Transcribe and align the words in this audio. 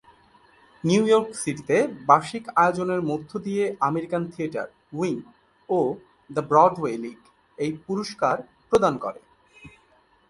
New 0.83 1.03
York 1.09 1.29
সিটিতে 1.41 1.77
বার্ষিক 2.09 2.45
আয়োজনের 2.63 3.01
মধ্য 3.09 3.31
দিয়ে 3.45 3.63
আমেরিকান 3.89 4.23
থিয়েটার 4.33 4.67
উইং 4.99 5.15
ও 5.69 5.79
দ্য 6.29 6.43
ব্রডওয়ে 6.49 6.93
লিগ 7.03 7.19
এই 7.57 7.71
পুরস্কার 7.85 8.35
প্রদান 8.69 8.93
করে। 9.03 9.21